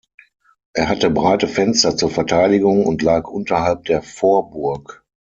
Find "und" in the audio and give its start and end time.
2.87-3.03